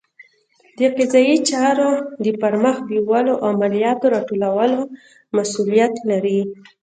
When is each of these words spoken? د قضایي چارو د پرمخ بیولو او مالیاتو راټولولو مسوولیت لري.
د 0.77 0.79
قضایي 0.97 1.37
چارو 1.49 1.89
د 2.23 2.25
پرمخ 2.41 2.75
بیولو 2.89 3.33
او 3.43 3.49
مالیاتو 3.61 4.11
راټولولو 4.15 4.79
مسوولیت 5.35 5.93
لري. 6.09 6.39